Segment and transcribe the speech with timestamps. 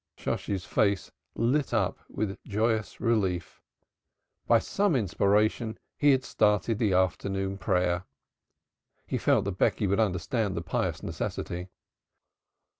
[0.17, 3.61] Shosshi's face lit up with joyous relief.
[4.47, 8.05] By some inspiration he had started the afternoon prayer.
[9.05, 11.69] He felt that Becky would understand the pious necessity.